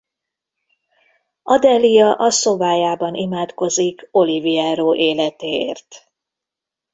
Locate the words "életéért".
4.95-6.07